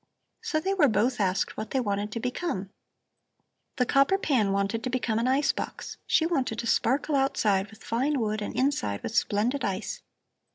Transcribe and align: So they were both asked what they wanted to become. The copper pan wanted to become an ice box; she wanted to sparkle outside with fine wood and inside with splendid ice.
So 0.41 0.59
they 0.59 0.73
were 0.73 0.87
both 0.87 1.19
asked 1.19 1.55
what 1.57 1.69
they 1.69 1.79
wanted 1.79 2.11
to 2.13 2.19
become. 2.19 2.71
The 3.75 3.85
copper 3.85 4.17
pan 4.17 4.51
wanted 4.51 4.83
to 4.83 4.89
become 4.89 5.19
an 5.19 5.27
ice 5.27 5.51
box; 5.51 5.97
she 6.07 6.25
wanted 6.25 6.57
to 6.57 6.65
sparkle 6.65 7.15
outside 7.15 7.69
with 7.69 7.83
fine 7.83 8.19
wood 8.19 8.41
and 8.41 8.55
inside 8.55 9.03
with 9.03 9.15
splendid 9.15 9.63
ice. 9.63 10.01